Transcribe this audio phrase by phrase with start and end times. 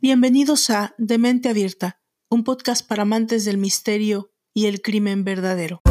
[0.00, 5.82] Bienvenidos a Demente Abierta, un podcast para amantes del misterio y el crimen verdadero.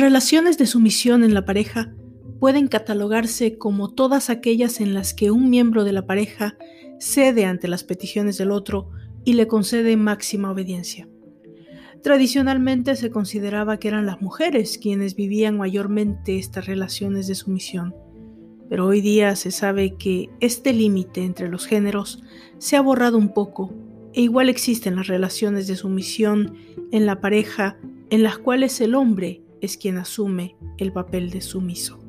[0.00, 1.94] Relaciones de sumisión en la pareja
[2.40, 6.56] pueden catalogarse como todas aquellas en las que un miembro de la pareja
[6.98, 8.90] cede ante las peticiones del otro
[9.24, 11.08] y le concede máxima obediencia.
[12.02, 17.94] Tradicionalmente se consideraba que eran las mujeres quienes vivían mayormente estas relaciones de sumisión,
[18.70, 22.22] pero hoy día se sabe que este límite entre los géneros
[22.58, 23.74] se ha borrado un poco
[24.14, 26.54] e igual existen las relaciones de sumisión
[26.90, 27.76] en la pareja
[28.08, 32.02] en las cuales el hombre es quien asume el papel de sumiso.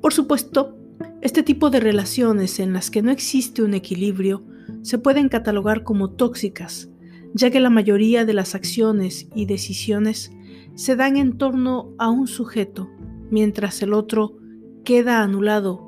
[0.00, 0.76] Por supuesto,
[1.22, 4.44] este tipo de relaciones en las que no existe un equilibrio
[4.82, 6.90] se pueden catalogar como tóxicas,
[7.34, 10.32] ya que la mayoría de las acciones y decisiones
[10.74, 12.90] se dan en torno a un sujeto,
[13.30, 14.36] mientras el otro
[14.84, 15.86] queda anulado,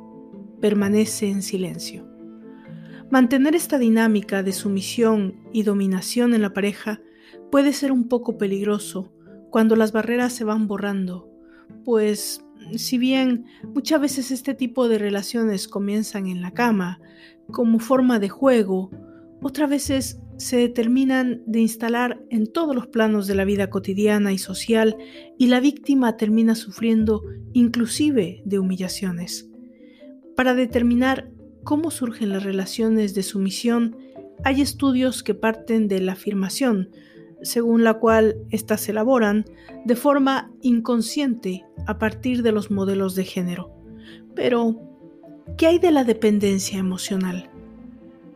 [0.60, 2.06] permanece en silencio.
[3.10, 7.00] Mantener esta dinámica de sumisión y dominación en la pareja
[7.50, 9.12] puede ser un poco peligroso
[9.50, 11.30] cuando las barreras se van borrando,
[11.84, 12.44] pues
[12.76, 17.00] si bien muchas veces este tipo de relaciones comienzan en la cama,
[17.50, 18.90] como forma de juego,
[19.40, 24.38] otras veces se determinan de instalar en todos los planos de la vida cotidiana y
[24.38, 24.96] social
[25.36, 29.50] y la víctima termina sufriendo inclusive de humillaciones.
[30.36, 31.30] Para determinar
[31.64, 33.96] cómo surgen las relaciones de sumisión,
[34.44, 36.90] hay estudios que parten de la afirmación,
[37.42, 39.44] según la cual éstas se elaboran
[39.84, 43.72] de forma inconsciente a partir de los modelos de género.
[44.34, 44.80] Pero,
[45.56, 47.50] ¿qué hay de la dependencia emocional?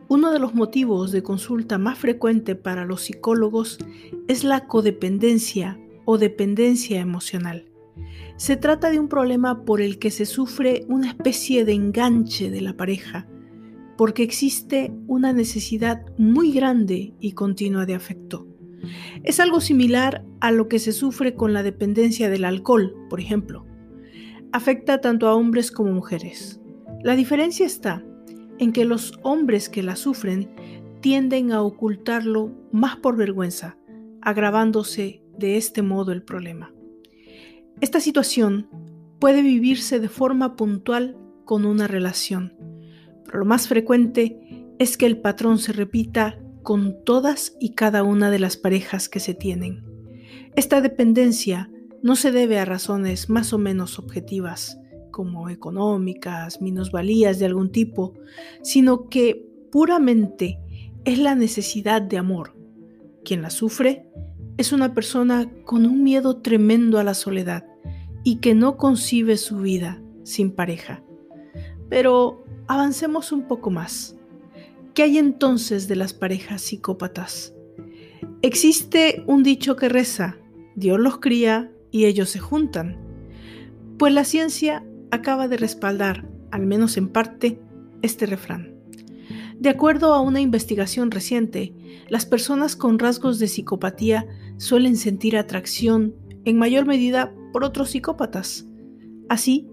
[0.09, 3.79] Uno de los motivos de consulta más frecuente para los psicólogos
[4.27, 7.65] es la codependencia o dependencia emocional.
[8.35, 12.61] Se trata de un problema por el que se sufre una especie de enganche de
[12.61, 13.27] la pareja,
[13.97, 18.52] porque existe una necesidad muy grande y continua de afecto.
[19.23, 23.65] Es algo similar a lo que se sufre con la dependencia del alcohol, por ejemplo.
[24.51, 26.61] Afecta tanto a hombres como mujeres.
[27.01, 28.03] La diferencia está
[28.59, 30.49] en que los hombres que la sufren
[31.01, 33.77] tienden a ocultarlo más por vergüenza,
[34.21, 36.73] agravándose de este modo el problema.
[37.81, 38.69] Esta situación
[39.19, 42.53] puede vivirse de forma puntual con una relación,
[43.25, 48.31] pero lo más frecuente es que el patrón se repita con todas y cada una
[48.31, 49.83] de las parejas que se tienen.
[50.55, 51.69] Esta dependencia
[52.01, 54.79] no se debe a razones más o menos objetivas,
[55.11, 58.13] como económicas, minusvalías de algún tipo,
[58.61, 60.59] sino que puramente
[61.05, 62.55] es la necesidad de amor.
[63.23, 64.07] Quien la sufre
[64.57, 67.65] es una persona con un miedo tremendo a la soledad
[68.23, 71.03] y que no concibe su vida sin pareja.
[71.89, 74.17] Pero avancemos un poco más.
[74.93, 77.55] ¿Qué hay entonces de las parejas psicópatas?
[78.43, 80.37] Existe un dicho que reza,
[80.75, 82.99] Dios los cría y ellos se juntan.
[83.97, 87.59] Pues la ciencia acaba de respaldar, al menos en parte,
[88.03, 88.75] este refrán.
[89.57, 91.73] De acuerdo a una investigación reciente,
[92.07, 94.27] las personas con rasgos de psicopatía
[94.57, 96.13] suelen sentir atracción
[96.45, 98.67] en mayor medida por otros psicópatas.
[99.27, 99.67] Así,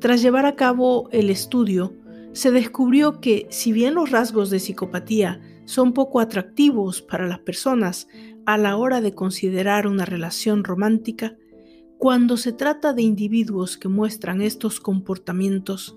[0.00, 1.94] tras llevar a cabo el estudio,
[2.36, 8.08] se descubrió que si bien los rasgos de psicopatía son poco atractivos para las personas
[8.44, 11.34] a la hora de considerar una relación romántica,
[11.96, 15.96] cuando se trata de individuos que muestran estos comportamientos,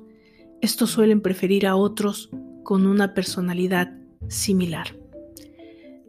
[0.62, 2.30] estos suelen preferir a otros
[2.64, 3.98] con una personalidad
[4.30, 4.96] similar.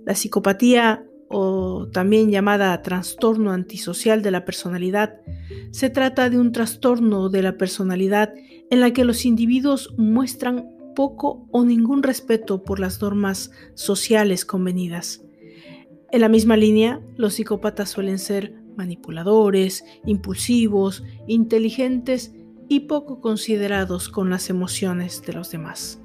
[0.06, 5.20] La psicopatía o también llamada trastorno antisocial de la personalidad,
[5.70, 8.34] se trata de un trastorno de la personalidad
[8.68, 15.22] en la que los individuos muestran poco o ningún respeto por las normas sociales convenidas.
[16.10, 22.34] En la misma línea, los psicópatas suelen ser manipuladores, impulsivos, inteligentes
[22.68, 26.00] y poco considerados con las emociones de los demás.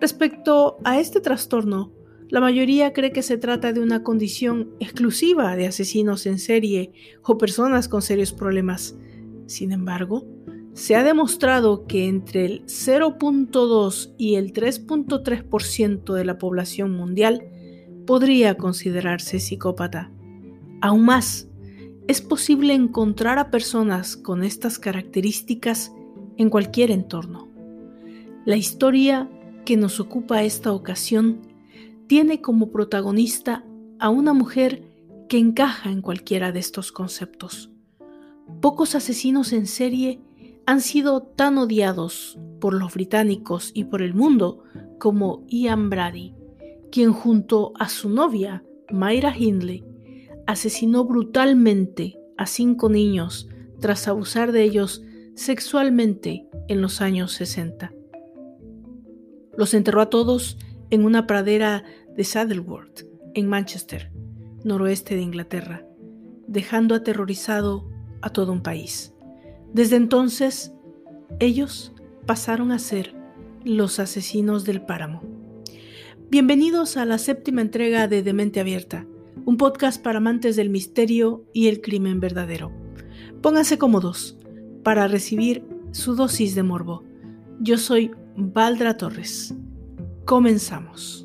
[0.00, 1.92] Respecto a este trastorno,
[2.28, 6.92] la mayoría cree que se trata de una condición exclusiva de asesinos en serie
[7.22, 8.96] o personas con serios problemas.
[9.46, 10.26] Sin embargo,
[10.72, 17.44] se ha demostrado que entre el 0.2 y el 3.3% de la población mundial
[18.06, 20.10] podría considerarse psicópata.
[20.80, 21.48] Aún más,
[22.08, 25.92] es posible encontrar a personas con estas características
[26.36, 27.48] en cualquier entorno.
[28.44, 29.30] La historia
[29.64, 31.53] que nos ocupa esta ocasión
[32.06, 33.64] tiene como protagonista
[33.98, 34.82] a una mujer
[35.28, 37.70] que encaja en cualquiera de estos conceptos.
[38.60, 40.20] Pocos asesinos en serie
[40.66, 44.64] han sido tan odiados por los británicos y por el mundo
[44.98, 46.34] como Ian Brady,
[46.90, 49.84] quien junto a su novia, Myra Hindley,
[50.46, 53.48] asesinó brutalmente a cinco niños
[53.80, 55.02] tras abusar de ellos
[55.34, 57.92] sexualmente en los años 60.
[59.56, 60.58] Los enterró a todos
[60.94, 61.84] en una pradera
[62.16, 63.04] de Saddleworth,
[63.34, 64.12] en Manchester,
[64.62, 65.84] noroeste de Inglaterra,
[66.46, 67.90] dejando aterrorizado
[68.22, 69.12] a todo un país.
[69.72, 70.72] Desde entonces,
[71.40, 71.92] ellos
[72.26, 73.14] pasaron a ser
[73.64, 75.22] los asesinos del páramo.
[76.30, 79.06] Bienvenidos a la séptima entrega de Demente Abierta
[79.46, 82.72] un podcast para amantes del misterio y el crimen verdadero.
[83.42, 84.38] Pónganse cómodos
[84.82, 87.02] para recibir su dosis de morbo.
[87.60, 89.54] Yo soy Valdra Torres.
[90.24, 91.24] Comenzamos.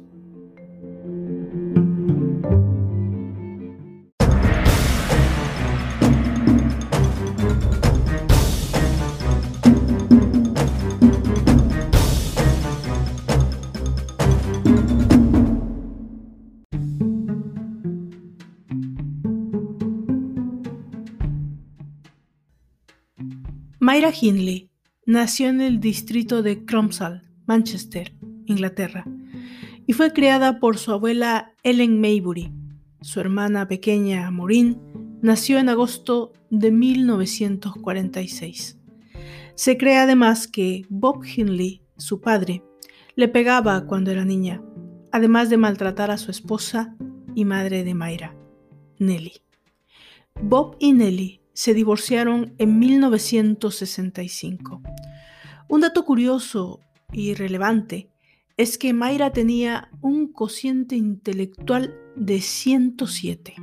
[23.82, 24.70] Myra Hindley
[25.06, 28.14] nació en el distrito de Cromsall, Manchester,
[28.50, 29.06] Inglaterra,
[29.88, 32.52] y fue criada por su abuela Ellen Maybury.
[33.02, 34.80] Su hermana pequeña, Maureen,
[35.22, 38.78] nació en agosto de 1946.
[39.56, 42.64] Se cree además que Bob Hindley, su padre,
[43.16, 44.62] le pegaba cuando era niña,
[45.12, 46.96] además de maltratar a su esposa
[47.36, 48.36] y madre de Myra,
[48.98, 49.44] Nellie.
[50.42, 54.82] Bob y Nellie se divorciaron en 1965.
[55.68, 56.80] Un dato curioso
[57.12, 58.10] y relevante
[58.60, 63.56] es que Mayra tenía un cociente intelectual de 107.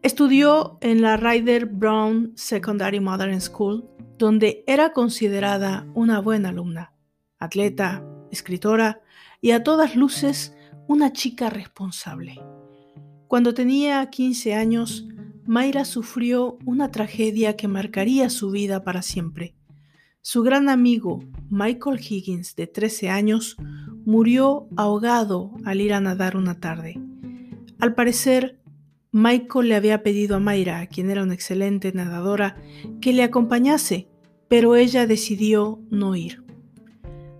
[0.00, 3.86] Estudió en la Ryder Brown Secondary Modern School,
[4.16, 6.94] donde era considerada una buena alumna,
[7.38, 9.02] atleta, escritora
[9.42, 10.56] y a todas luces
[10.86, 12.40] una chica responsable.
[13.26, 15.06] Cuando tenía 15 años,
[15.44, 19.57] Mayra sufrió una tragedia que marcaría su vida para siempre.
[20.20, 23.56] Su gran amigo, Michael Higgins, de 13 años,
[24.04, 27.00] murió ahogado al ir a nadar una tarde.
[27.78, 28.60] Al parecer,
[29.12, 32.56] Michael le había pedido a Mayra, quien era una excelente nadadora,
[33.00, 34.08] que le acompañase,
[34.48, 36.42] pero ella decidió no ir.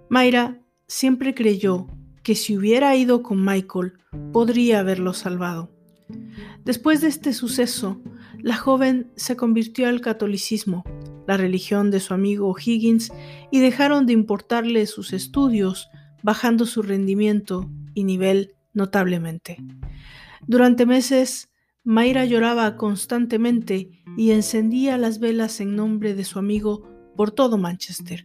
[0.08, 1.88] Mayra siempre creyó
[2.22, 3.94] que si hubiera ido con Michael,
[4.32, 5.70] podría haberlo salvado.
[6.64, 8.00] Después de este suceso,
[8.40, 10.84] la joven se convirtió al catolicismo,
[11.28, 13.12] la religión de su amigo Higgins,
[13.52, 15.90] y dejaron de importarle sus estudios,
[16.22, 19.58] bajando su rendimiento y nivel notablemente.
[20.46, 21.50] Durante meses,
[21.84, 28.24] Mayra lloraba constantemente y encendía las velas en nombre de su amigo por todo Manchester.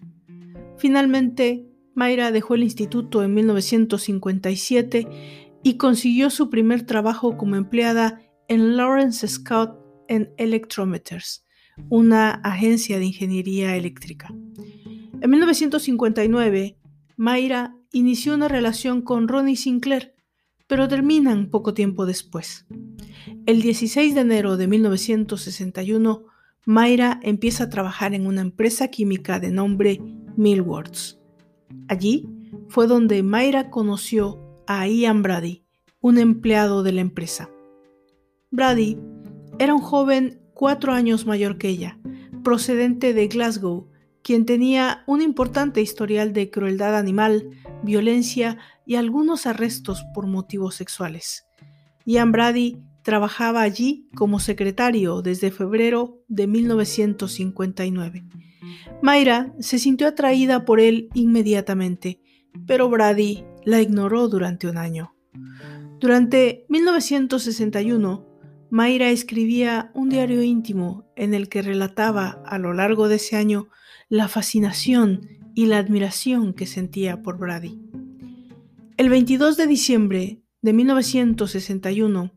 [0.77, 5.07] Finalmente, Mayra dejó el instituto en 1957
[5.61, 9.77] y consiguió su primer trabajo como empleada en Lawrence Scott
[10.07, 11.42] en Electrometers,
[11.89, 14.33] una agencia de ingeniería eléctrica.
[15.21, 16.77] En 1959,
[17.15, 20.15] Mayra inició una relación con Ronnie Sinclair,
[20.67, 22.65] pero terminan poco tiempo después.
[23.45, 26.25] El 16 de enero de 1961,
[26.65, 30.01] Mayra empieza a trabajar en una empresa química de nombre
[30.35, 31.19] Millwards.
[31.87, 32.27] Allí
[32.69, 35.63] fue donde Mayra conoció a Ian Brady,
[36.01, 37.49] un empleado de la empresa.
[38.51, 38.97] Brady
[39.59, 41.99] era un joven cuatro años mayor que ella,
[42.41, 43.89] procedente de Glasgow,
[44.21, 47.49] quien tenía un importante historial de crueldad animal,
[47.83, 51.45] violencia y algunos arrestos por motivos sexuales.
[52.05, 58.23] Ian Brady trabajaba allí como secretario desde febrero de 1959.
[59.01, 62.21] Mayra se sintió atraída por él inmediatamente,
[62.65, 65.13] pero Brady la ignoró durante un año.
[65.99, 68.32] Durante 1961,
[68.73, 73.67] Mayra escribía un diario íntimo en el que relataba a lo largo de ese año
[74.09, 77.79] la fascinación y la admiración que sentía por Brady.
[78.97, 82.31] El 22 de diciembre de 1961,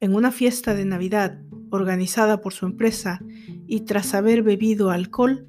[0.00, 1.40] en una fiesta de Navidad
[1.70, 3.20] organizada por su empresa
[3.68, 5.48] y tras haber bebido alcohol,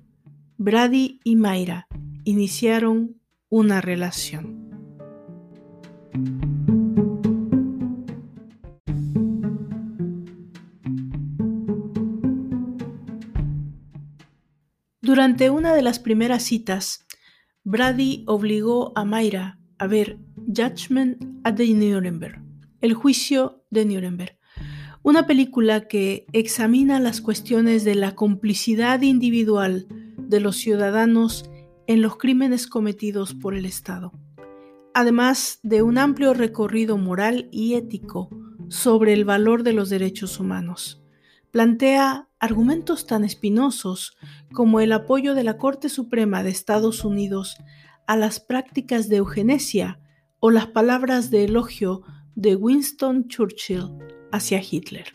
[0.58, 1.88] Brady y Mayra
[2.26, 4.68] iniciaron una relación.
[15.08, 17.08] Durante una de las primeras citas,
[17.64, 22.44] Brady obligó a Mayra a ver Judgment at the Nuremberg,
[22.82, 24.38] el juicio de Nuremberg,
[25.04, 29.88] una película que examina las cuestiones de la complicidad individual
[30.18, 31.50] de los ciudadanos
[31.88, 34.12] en los crímenes cometidos por el Estado,
[34.94, 38.30] además de un amplio recorrido moral y ético
[38.68, 41.02] sobre el valor de los derechos humanos.
[41.52, 44.18] Plantea argumentos tan espinosos
[44.54, 47.58] como el apoyo de la Corte Suprema de Estados Unidos
[48.06, 50.00] a las prácticas de eugenesia
[50.40, 52.04] o las palabras de elogio
[52.36, 53.90] de Winston Churchill
[54.32, 55.14] hacia Hitler.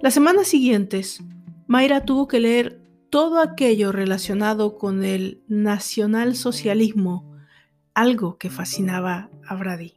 [0.00, 1.22] Las semanas siguientes,
[1.66, 7.36] Mayra tuvo que leer todo aquello relacionado con el nacionalsocialismo,
[7.94, 9.94] algo que fascinaba a Brady.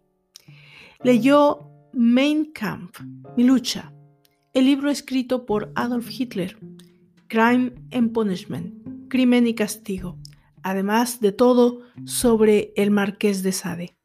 [1.03, 3.01] Leyó Mein Kampf,
[3.35, 3.93] Mi lucha,
[4.59, 6.57] el libro escrito por Adolf Hitler,
[7.27, 10.17] Crime and Punishment, Crimen y Castigo,
[10.63, 13.95] además de todo sobre el marqués de Sade.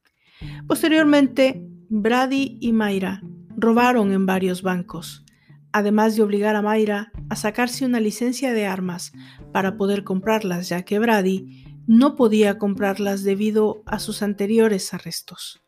[0.68, 3.20] Posteriormente, Brady y Mayra
[3.56, 5.25] robaron en varios bancos,
[5.73, 9.12] además de obligar a Mayra a sacarse una licencia de armas
[9.52, 15.64] para poder comprarlas, ya que Brady no podía comprarlas debido a sus anteriores arrestos.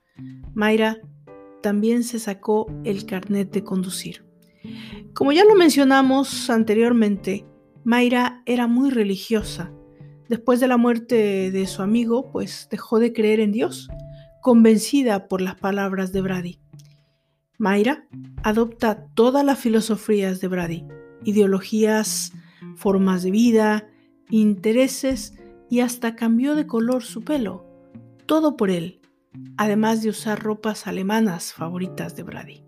[0.54, 0.98] Mayra
[1.60, 4.25] también se sacó el carnet de conducir.
[5.14, 7.46] Como ya lo mencionamos anteriormente,
[7.84, 9.72] Mayra era muy religiosa.
[10.28, 13.88] Después de la muerte de su amigo, pues dejó de creer en Dios,
[14.42, 16.60] convencida por las palabras de Brady.
[17.58, 18.06] Mayra
[18.42, 20.84] adopta todas las filosofías de Brady,
[21.24, 22.32] ideologías,
[22.74, 23.88] formas de vida,
[24.30, 25.34] intereses
[25.70, 27.64] y hasta cambió de color su pelo,
[28.26, 29.00] todo por él,
[29.56, 32.65] además de usar ropas alemanas favoritas de Brady.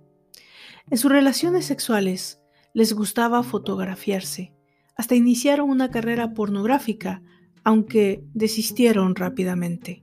[0.90, 2.40] En sus relaciones sexuales
[2.72, 4.54] les gustaba fotografiarse,
[4.96, 7.22] hasta iniciaron una carrera pornográfica,
[7.62, 10.02] aunque desistieron rápidamente.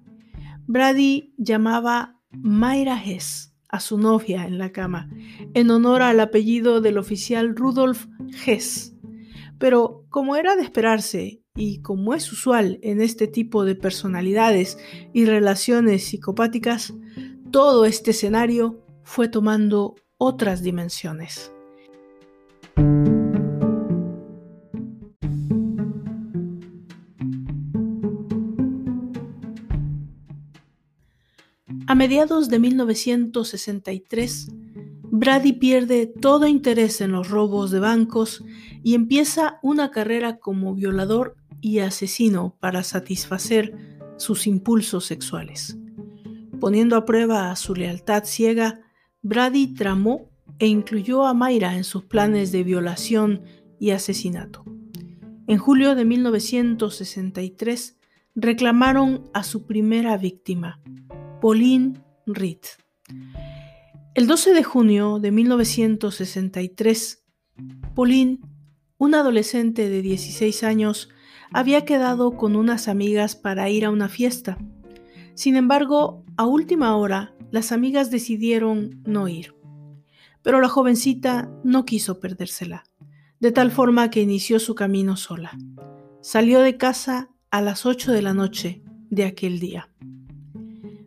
[0.67, 5.09] Brady llamaba Mayra Hess a su novia en la cama,
[5.53, 8.05] en honor al apellido del oficial Rudolf
[8.45, 8.95] Hess.
[9.57, 14.77] Pero como era de esperarse y como es usual en este tipo de personalidades
[15.13, 16.93] y relaciones psicopáticas,
[17.51, 21.51] todo este escenario fue tomando otras dimensiones.
[31.87, 34.47] A mediados de 1963,
[35.11, 38.43] Brady pierde todo interés en los robos de bancos
[38.83, 45.77] y empieza una carrera como violador y asesino para satisfacer sus impulsos sexuales.
[46.59, 48.84] Poniendo a prueba su lealtad ciega,
[49.27, 50.29] Brady tramó
[50.59, 53.41] e incluyó a Mayra en sus planes de violación
[53.79, 54.63] y asesinato.
[55.47, 57.97] En julio de 1963
[58.35, 60.79] reclamaron a su primera víctima,
[61.41, 62.59] Pauline Reed.
[64.13, 67.25] El 12 de junio de 1963,
[67.95, 68.41] Pauline,
[68.99, 71.09] una adolescente de 16 años,
[71.51, 74.59] había quedado con unas amigas para ir a una fiesta.
[75.33, 79.55] Sin embargo, a última hora, las amigas decidieron no ir.
[80.41, 82.83] Pero la jovencita no quiso perdérsela,
[83.39, 85.57] de tal forma que inició su camino sola.
[86.21, 89.89] Salió de casa a las 8 de la noche de aquel día.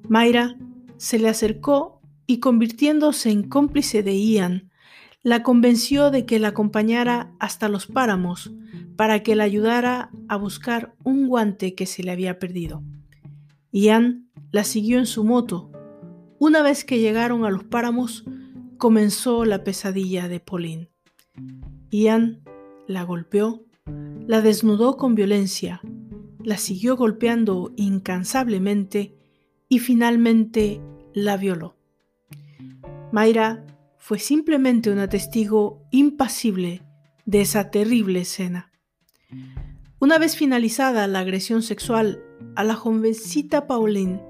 [0.09, 0.57] Mayra
[0.97, 4.71] se le acercó y convirtiéndose en cómplice de Ian,
[5.23, 8.55] la convenció de que la acompañara hasta los páramos
[8.97, 12.83] para que la ayudara a buscar un guante que se le había perdido.
[13.71, 15.73] Ian la siguió en su moto
[16.39, 18.25] una vez que llegaron a los páramos,
[18.77, 20.89] comenzó la pesadilla de Pauline.
[21.91, 22.43] Ian
[22.87, 23.65] la golpeó,
[24.27, 25.81] la desnudó con violencia,
[26.43, 29.17] la siguió golpeando incansablemente
[29.69, 30.81] y finalmente
[31.13, 31.77] la violó.
[33.13, 33.65] Mayra
[33.97, 36.83] fue simplemente una testigo impasible
[37.27, 38.71] de esa terrible escena.
[39.99, 42.23] Una vez finalizada la agresión sexual
[42.55, 44.23] a la jovencita Pauline,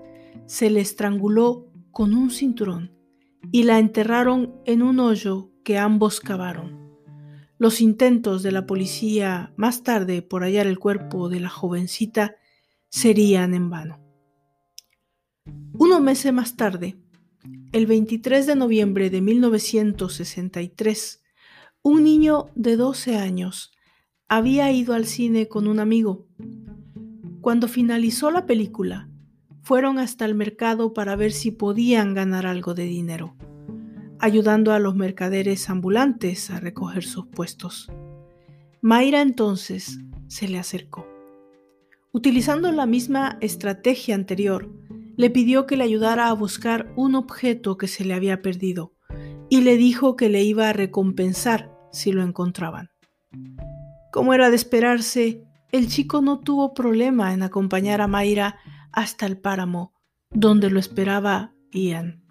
[0.47, 2.93] se le estranguló con un cinturón
[3.53, 6.89] y la enterraron en un hoyo que ambos cavaron.
[7.59, 12.37] Los intentos de la policía más tarde por hallar el cuerpo de la jovencita
[12.89, 14.01] serían en vano.
[15.73, 16.97] Unos meses más tarde,
[17.73, 21.23] el 23 de noviembre de 1963,
[21.83, 23.73] un niño de 12 años
[24.29, 26.27] había ido al cine con un amigo.
[27.41, 29.09] Cuando finalizó la película,
[29.69, 33.37] fueron hasta el mercado para ver si podían ganar algo de dinero,
[34.19, 37.93] ayudando a los mercaderes ambulantes a recoger sus puestos.
[38.81, 41.07] Mayra entonces se le acercó.
[42.13, 44.73] Utilizando la misma estrategia anterior,
[45.19, 48.95] le pidió que le ayudara a buscar un objeto que se le había perdido
[49.51, 52.89] y le dijo que le iba a recompensar si lo encontraban.
[54.13, 58.57] Como era de esperarse, el chico no tuvo problema en acompañar a Mayra
[58.99, 59.93] hasta el páramo,
[60.33, 62.25] donde lo esperaba Ian.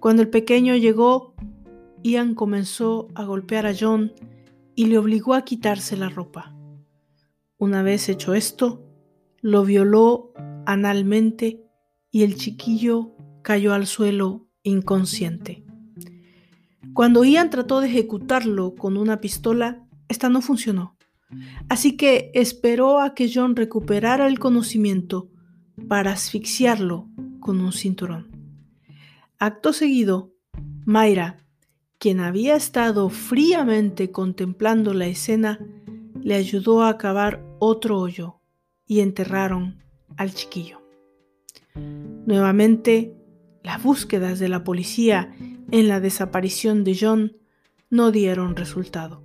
[0.00, 1.34] Cuando el pequeño llegó,
[2.02, 4.12] Ian comenzó a golpear a John
[4.74, 6.54] y le obligó a quitarse la ropa.
[7.56, 8.84] Una vez hecho esto,
[9.40, 10.34] lo violó
[10.66, 11.64] analmente
[12.10, 15.64] y el chiquillo cayó al suelo inconsciente.
[16.92, 20.98] Cuando Ian trató de ejecutarlo con una pistola, esta no funcionó.
[21.70, 25.30] Así que esperó a que John recuperara el conocimiento
[25.88, 27.08] para asfixiarlo
[27.40, 28.30] con un cinturón.
[29.38, 30.32] Acto seguido,
[30.84, 31.36] Mayra,
[31.98, 35.58] quien había estado fríamente contemplando la escena,
[36.22, 38.40] le ayudó a cavar otro hoyo
[38.86, 39.82] y enterraron
[40.16, 40.82] al chiquillo.
[41.74, 43.14] Nuevamente,
[43.62, 45.34] las búsquedas de la policía
[45.70, 47.36] en la desaparición de John
[47.90, 49.22] no dieron resultado.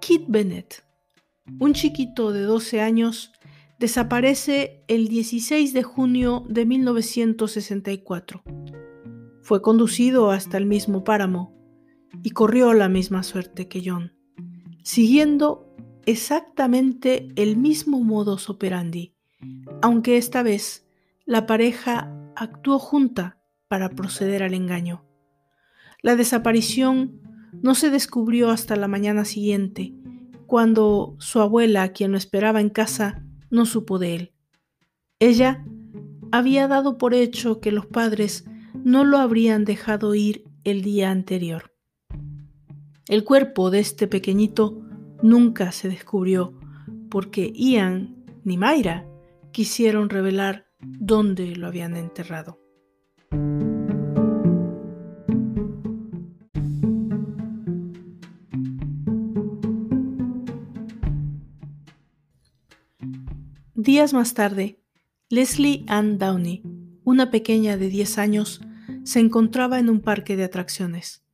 [0.00, 0.84] Kit Bennett,
[1.58, 3.32] un chiquito de 12 años,
[3.82, 8.44] desaparece el 16 de junio de 1964.
[9.42, 11.52] Fue conducido hasta el mismo páramo
[12.22, 14.12] y corrió la misma suerte que John,
[14.84, 15.74] siguiendo
[16.06, 19.16] exactamente el mismo modus operandi,
[19.82, 20.86] aunque esta vez
[21.24, 25.04] la pareja actuó junta para proceder al engaño.
[26.02, 27.20] La desaparición
[27.52, 29.92] no se descubrió hasta la mañana siguiente,
[30.46, 34.32] cuando su abuela, quien lo esperaba en casa, no supo de él.
[35.20, 35.64] Ella
[36.32, 38.44] había dado por hecho que los padres
[38.82, 41.72] no lo habrían dejado ir el día anterior.
[43.06, 44.82] El cuerpo de este pequeñito
[45.22, 46.58] nunca se descubrió
[47.10, 49.06] porque Ian ni Mayra
[49.52, 52.61] quisieron revelar dónde lo habían enterrado.
[63.82, 64.78] Días más tarde,
[65.28, 66.62] Leslie Ann Downey,
[67.02, 68.60] una pequeña de 10 años,
[69.02, 71.24] se encontraba en un parque de atracciones.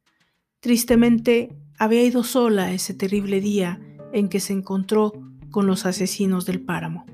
[0.61, 3.83] Tristemente, había ido sola ese terrible día
[4.15, 5.13] en que se encontró
[5.51, 7.05] con los asesinos del páramo.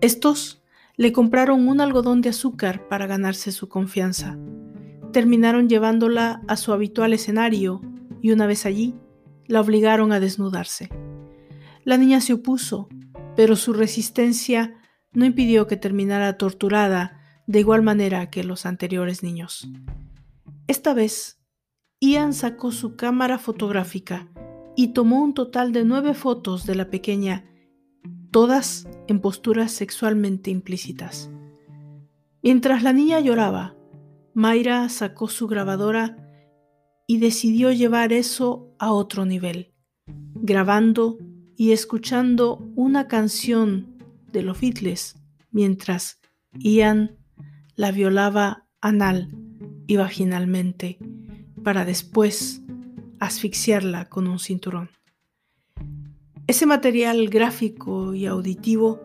[0.00, 0.62] Estos
[0.96, 4.38] le compraron un algodón de azúcar para ganarse su confianza.
[5.12, 7.80] Terminaron llevándola a su habitual escenario
[8.22, 8.94] y una vez allí,
[9.48, 10.90] la obligaron a desnudarse.
[11.82, 12.88] La niña se opuso,
[13.36, 14.74] pero su resistencia
[15.12, 19.68] no impidió que terminara torturada de igual manera que los anteriores niños.
[20.66, 21.40] Esta vez,
[22.00, 24.28] Ian sacó su cámara fotográfica
[24.76, 27.44] y tomó un total de nueve fotos de la pequeña,
[28.30, 31.30] todas en posturas sexualmente implícitas.
[32.42, 33.76] Mientras la niña lloraba,
[34.34, 36.16] Mayra sacó su grabadora
[37.06, 39.74] y decidió llevar eso a otro nivel,
[40.34, 41.18] grabando
[41.56, 43.98] y escuchando una canción
[44.32, 45.16] de los Beatles
[45.50, 46.20] mientras
[46.58, 47.16] Ian
[47.76, 49.30] la violaba anal
[49.86, 50.98] y vaginalmente
[51.62, 52.62] para después
[53.18, 54.90] asfixiarla con un cinturón.
[56.46, 59.00] Ese material gráfico y auditivo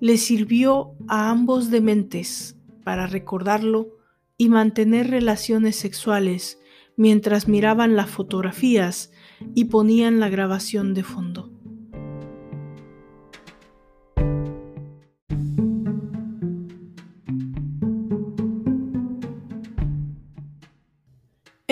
[0.00, 3.96] le sirvió a ambos dementes para recordarlo
[4.36, 6.58] y mantener relaciones sexuales
[6.96, 9.12] mientras miraban las fotografías
[9.54, 11.50] y ponían la grabación de fondo.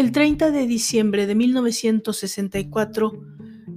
[0.08, 3.12] El 30 de diciembre de 1964,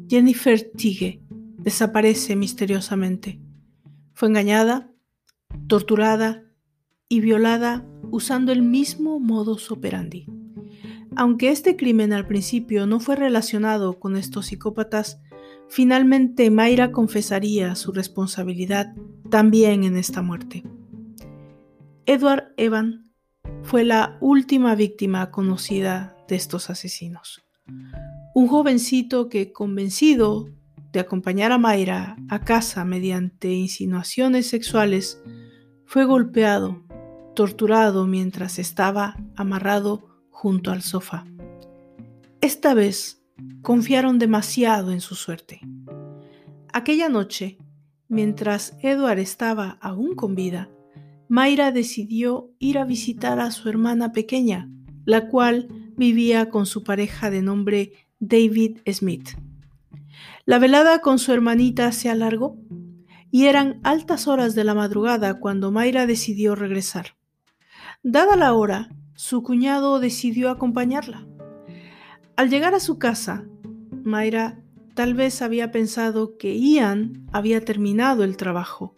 [0.07, 1.21] Jennifer Tige
[1.57, 3.41] desaparece misteriosamente.
[4.13, 4.89] Fue engañada,
[5.67, 6.45] torturada
[7.09, 10.25] y violada usando el mismo modus operandi.
[11.17, 15.19] Aunque este crimen al principio no fue relacionado con estos psicópatas,
[15.67, 18.95] finalmente Mayra confesaría su responsabilidad
[19.29, 20.63] también en esta muerte.
[22.05, 23.11] Edward Evan
[23.63, 27.43] fue la última víctima conocida de estos asesinos.
[28.33, 30.47] Un jovencito que, convencido
[30.93, 35.21] de acompañar a Mayra a casa mediante insinuaciones sexuales,
[35.85, 36.85] fue golpeado,
[37.35, 41.25] torturado mientras estaba amarrado junto al sofá.
[42.39, 43.21] Esta vez
[43.61, 45.59] confiaron demasiado en su suerte.
[46.71, 47.57] Aquella noche,
[48.07, 50.69] mientras Edward estaba aún con vida,
[51.27, 54.69] Mayra decidió ir a visitar a su hermana pequeña,
[55.03, 59.37] la cual vivía con su pareja de nombre David Smith.
[60.45, 62.57] La velada con su hermanita se alargó
[63.29, 67.17] y eran altas horas de la madrugada cuando Mayra decidió regresar.
[68.01, 71.27] Dada la hora, su cuñado decidió acompañarla.
[72.35, 73.45] Al llegar a su casa,
[74.03, 74.59] Mayra
[74.95, 78.97] tal vez había pensado que Ian había terminado el trabajo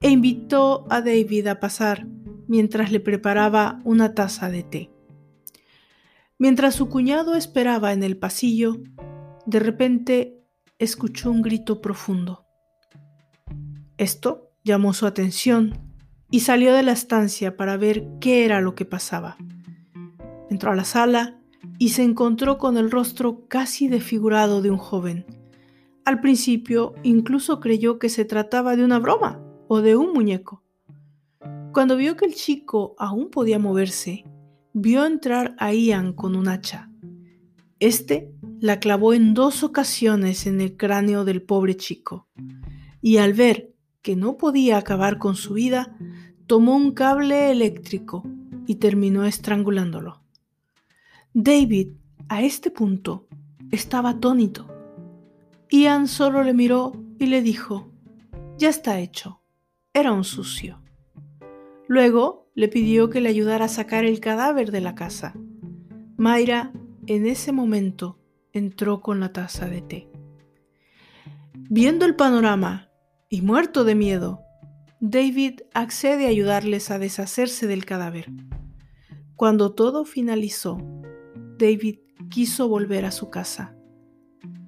[0.00, 2.08] e invitó a David a pasar
[2.48, 4.90] mientras le preparaba una taza de té.
[6.40, 8.78] Mientras su cuñado esperaba en el pasillo,
[9.44, 10.42] de repente
[10.78, 12.46] escuchó un grito profundo.
[13.98, 15.78] Esto llamó su atención
[16.30, 19.36] y salió de la estancia para ver qué era lo que pasaba.
[20.48, 21.38] Entró a la sala
[21.78, 25.26] y se encontró con el rostro casi desfigurado de un joven.
[26.06, 30.64] Al principio incluso creyó que se trataba de una broma o de un muñeco.
[31.74, 34.24] Cuando vio que el chico aún podía moverse,
[34.72, 36.90] vio entrar a Ian con un hacha.
[37.78, 42.28] Este la clavó en dos ocasiones en el cráneo del pobre chico,
[43.00, 45.96] y al ver que no podía acabar con su vida,
[46.46, 48.22] tomó un cable eléctrico
[48.66, 50.22] y terminó estrangulándolo.
[51.32, 51.92] David,
[52.28, 53.26] a este punto,
[53.70, 54.66] estaba atónito.
[55.70, 57.92] Ian solo le miró y le dijo,
[58.58, 59.40] ya está hecho,
[59.92, 60.82] era un sucio.
[61.86, 65.34] Luego le pidió que le ayudara a sacar el cadáver de la casa.
[66.16, 66.72] Mayra,
[67.06, 68.18] en ese momento,
[68.52, 70.08] entró con la taza de té.
[71.54, 72.90] Viendo el panorama
[73.28, 74.40] y muerto de miedo,
[75.00, 78.26] David accede a ayudarles a deshacerse del cadáver.
[79.36, 80.78] Cuando todo finalizó,
[81.58, 83.74] David quiso volver a su casa.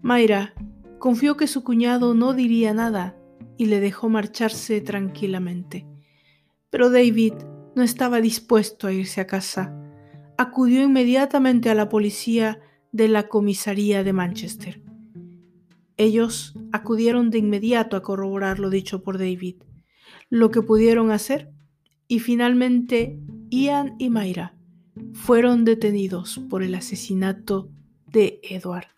[0.00, 0.54] Mayra
[0.98, 3.16] confió que su cuñado no diría nada
[3.58, 5.86] y le dejó marcharse tranquilamente.
[6.70, 7.34] Pero David
[7.74, 9.74] no estaba dispuesto a irse a casa.
[10.36, 12.60] Acudió inmediatamente a la policía
[12.92, 14.82] de la comisaría de Manchester.
[15.96, 19.56] Ellos acudieron de inmediato a corroborar lo dicho por David,
[20.30, 21.50] lo que pudieron hacer,
[22.08, 23.18] y finalmente
[23.50, 24.56] Ian y Mayra
[25.14, 27.70] fueron detenidos por el asesinato
[28.06, 28.91] de Edward.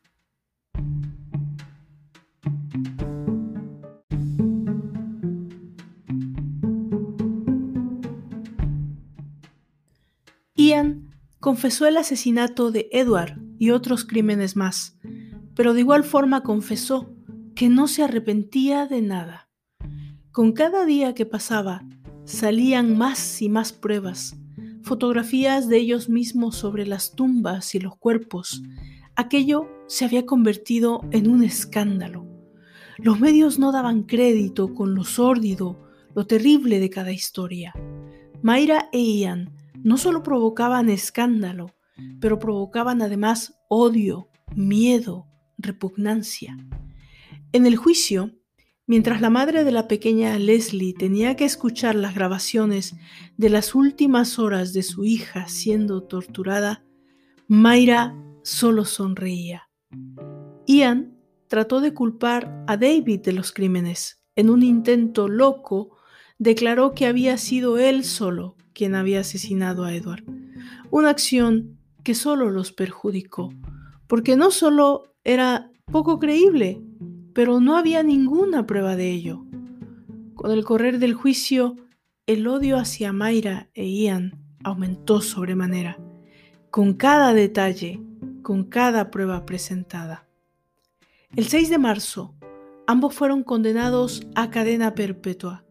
[10.69, 14.99] Ian confesó el asesinato de Edward y otros crímenes más,
[15.55, 17.15] pero de igual forma confesó
[17.55, 19.49] que no se arrepentía de nada.
[20.33, 21.85] Con cada día que pasaba,
[22.25, 24.37] salían más y más pruebas
[24.85, 28.63] fotografías de ellos mismos sobre las tumbas y los cuerpos.
[29.17, 32.27] Aquello se había convertido en un escándalo.
[32.99, 37.73] Los medios no daban crédito con lo sórdido, lo terrible de cada historia.
[38.43, 39.53] Mayra e Ian
[39.85, 41.77] no solo provocaban escándalo,
[42.21, 46.57] pero provocaban además odio, miedo, repugnancia.
[47.53, 48.33] En el juicio,
[48.87, 52.95] Mientras la madre de la pequeña Leslie tenía que escuchar las grabaciones
[53.39, 56.85] de las últimas horas de su hija siendo torturada,
[57.49, 59.71] Mayra solo sonreía.
[60.67, 61.17] Ian
[61.49, 64.23] trató de culpar a David de los crímenes.
[64.37, 65.97] En un intento loco,
[66.39, 70.25] declaró que había sido él solo quien había asesinado a Edward.
[70.91, 73.53] Una acción que solo los perjudicó,
[74.07, 76.83] porque no solo era poco creíble,
[77.33, 79.45] pero no había ninguna prueba de ello.
[80.35, 81.77] Con el correr del juicio,
[82.27, 85.99] el odio hacia Mayra e Ian aumentó sobremanera,
[86.71, 88.01] con cada detalle,
[88.43, 90.27] con cada prueba presentada.
[91.37, 92.35] El 6 de marzo,
[92.87, 95.65] ambos fueron condenados a cadena perpetua.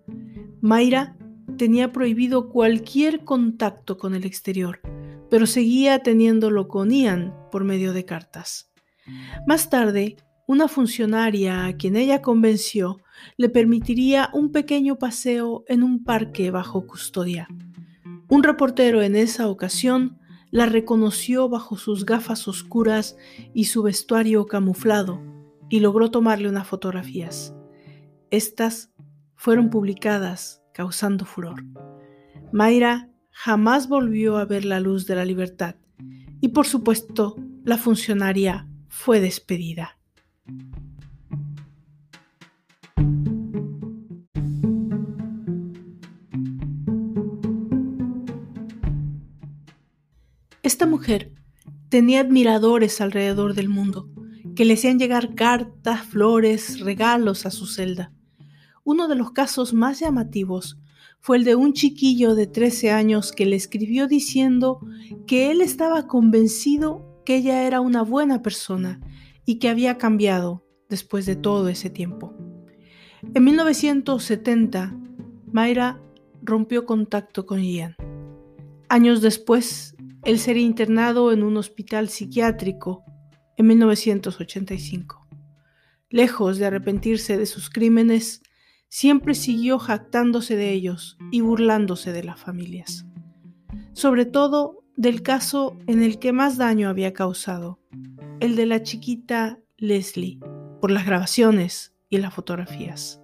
[0.61, 1.15] Mayra
[1.57, 4.81] tenía prohibido cualquier contacto con el exterior,
[5.29, 8.71] pero seguía teniéndolo con Ian por medio de cartas.
[9.47, 12.99] Más tarde, una funcionaria a quien ella convenció
[13.37, 17.47] le permitiría un pequeño paseo en un parque bajo custodia.
[18.29, 20.19] Un reportero en esa ocasión
[20.51, 23.17] la reconoció bajo sus gafas oscuras
[23.53, 25.21] y su vestuario camuflado
[25.69, 27.55] y logró tomarle unas fotografías.
[28.29, 28.91] Estas
[29.35, 31.63] fueron publicadas causando furor.
[32.51, 35.75] Mayra jamás volvió a ver la luz de la libertad
[36.41, 39.97] y por supuesto la funcionaria fue despedida.
[50.61, 51.33] Esta mujer
[51.89, 54.09] tenía admiradores alrededor del mundo,
[54.55, 58.13] que le hacían llegar cartas, flores, regalos a su celda.
[58.85, 60.77] Uno de los casos más llamativos
[61.21, 64.81] fue el de un chiquillo de 13 años que le escribió diciendo
[65.25, 68.99] que él estaba convencido que ella era una buena persona
[69.45, 72.33] y que había cambiado después de todo ese tiempo.
[73.33, 74.97] En 1970,
[75.49, 76.01] Mayra
[76.41, 77.95] rompió contacto con Ian.
[78.89, 83.05] Años después, él sería internado en un hospital psiquiátrico
[83.55, 85.25] en 1985.
[86.09, 88.41] Lejos de arrepentirse de sus crímenes,
[88.93, 93.07] siempre siguió jactándose de ellos y burlándose de las familias.
[93.93, 97.79] Sobre todo del caso en el que más daño había causado,
[98.39, 100.39] el de la chiquita Leslie,
[100.79, 103.19] por las grabaciones y las fotografías.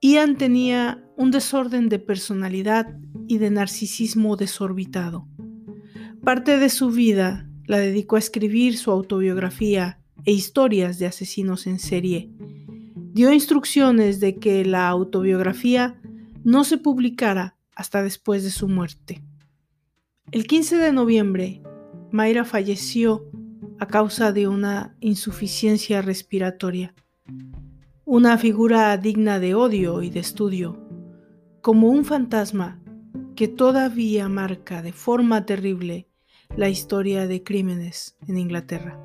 [0.00, 2.86] Ian tenía un desorden de personalidad
[3.28, 5.28] y de narcisismo desorbitado.
[6.22, 11.78] Parte de su vida la dedicó a escribir su autobiografía e historias de asesinos en
[11.78, 12.30] serie.
[13.14, 16.00] Dio instrucciones de que la autobiografía
[16.42, 19.22] no se publicara hasta después de su muerte.
[20.32, 21.62] El 15 de noviembre,
[22.10, 23.30] Mayra falleció
[23.78, 26.92] a causa de una insuficiencia respiratoria,
[28.04, 30.84] una figura digna de odio y de estudio,
[31.60, 32.82] como un fantasma
[33.36, 36.08] que todavía marca de forma terrible
[36.56, 38.98] la historia de crímenes en Inglaterra.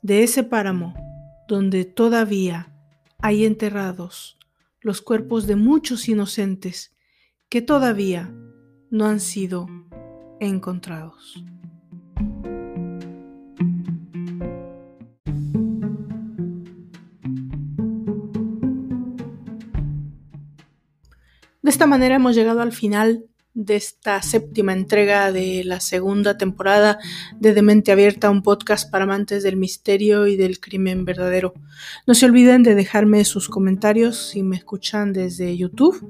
[0.00, 0.94] De ese páramo
[1.48, 2.70] donde todavía
[3.22, 4.38] hay enterrados
[4.80, 6.96] los cuerpos de muchos inocentes
[7.48, 8.34] que todavía
[8.90, 9.66] no han sido
[10.40, 11.44] encontrados.
[21.62, 27.00] De esta manera hemos llegado al final de esta séptima entrega de la segunda temporada
[27.40, 31.52] de Demente Abierta, un podcast para amantes del misterio y del crimen verdadero.
[32.06, 36.08] No se olviden de dejarme sus comentarios si me escuchan desde YouTube